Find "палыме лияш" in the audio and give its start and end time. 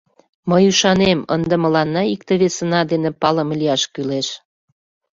3.21-3.83